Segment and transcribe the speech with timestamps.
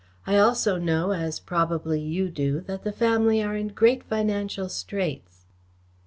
[0.25, 5.45] "I also know, as probably you do, that the family are in great financial straits."